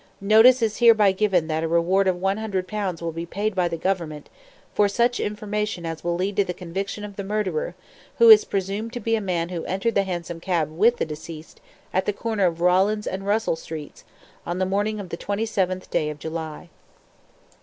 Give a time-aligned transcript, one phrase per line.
[0.19, 3.77] Notice is hereby given that a reward of 100 pounds will be paid by the
[3.77, 4.29] Government
[4.73, 7.75] for such information as will lead to the conviction of the murderer,
[8.17, 11.61] who is presumed to be a man who entered the hansom cab with the deceased
[11.93, 14.03] at the corner of Collins and Russell Streets,
[14.43, 16.69] on the morning of the 27th day of July."